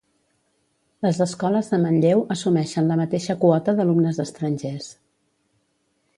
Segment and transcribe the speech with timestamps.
[1.05, 4.91] Les escoles de Manlleu assumeixen la mateixa quota d'alumnes estrangers.